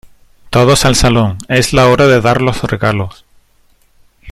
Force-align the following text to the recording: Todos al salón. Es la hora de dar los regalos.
Todos 0.49 0.85
al 0.85 0.95
salón. 0.95 1.37
Es 1.47 1.73
la 1.73 1.87
hora 1.87 2.07
de 2.07 2.21
dar 2.21 2.41
los 2.41 2.63
regalos. 2.63 3.23